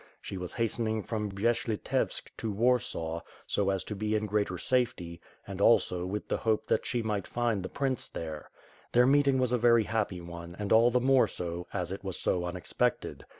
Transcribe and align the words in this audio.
She 0.19 0.35
was 0.35 0.53
hastening 0.53 1.03
from 1.03 1.29
Bjesh 1.31 1.67
Litevsk 1.67 2.31
to 2.37 2.51
AVarsaw, 2.55 3.21
so 3.45 3.69
as 3.69 3.83
to 3.83 3.95
be 3.95 4.15
in 4.15 4.25
greater 4.25 4.57
safety, 4.57 5.21
and 5.45 5.61
also 5.61 6.07
with 6.07 6.27
the 6.27 6.37
hope 6.37 6.65
that 6.65 6.87
she 6.87 7.03
might 7.03 7.27
find 7.27 7.61
the 7.61 7.69
prince 7.69 8.09
there. 8.09 8.49
Their 8.93 9.05
meeting 9.05 9.37
was 9.37 9.51
a 9.51 9.59
very 9.59 9.83
happy 9.83 10.19
one 10.19 10.55
and 10.57 10.73
all 10.73 10.89
the 10.89 10.99
more 10.99 11.27
so 11.27 11.67
as 11.71 11.91
it 11.91 12.03
was 12.03 12.19
so 12.19 12.45
unexpected. 12.45 13.27